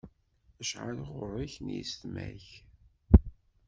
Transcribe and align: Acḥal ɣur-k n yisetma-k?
Acḥal 0.61 0.97
ɣur-k 1.13 1.55
n 1.65 1.67
yisetma-k? 1.75 2.47